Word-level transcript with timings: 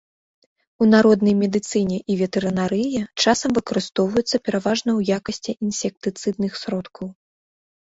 У 0.85 0.85
народнай 0.93 1.35
медыцыне 1.41 1.99
і 2.13 2.15
ветэрынарыі 2.21 3.03
часам 3.23 3.49
выкарыстоўваюцца 3.59 4.37
пераважна 4.49 4.89
ў 4.99 5.01
якасці 5.21 5.51
інсектыцыдных 5.65 6.61
сродкаў. 6.65 7.07